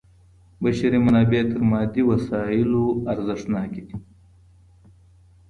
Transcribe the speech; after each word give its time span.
بشري 0.61 0.97
منابع 1.05 1.41
تر 1.51 1.61
مادي 1.71 2.01
وسایلو 2.09 2.83
ارزښتناکي 3.11 3.81
دي. 3.87 3.95